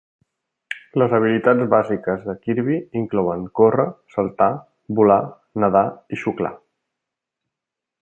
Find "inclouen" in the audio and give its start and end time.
3.03-3.45